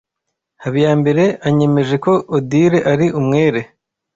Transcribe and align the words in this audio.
Habiyambere 0.63 1.23
anyemeje 1.47 1.95
ko 2.05 2.13
Odile 2.35 2.79
ari 2.91 3.07
umwere. 3.19 3.61